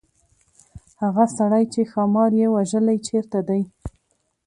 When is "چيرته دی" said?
3.07-3.61